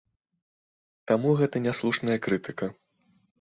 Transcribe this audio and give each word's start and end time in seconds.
Таму 1.11 1.29
гэта 1.41 1.61
няслушная 1.67 2.17
крытыка. 2.29 2.71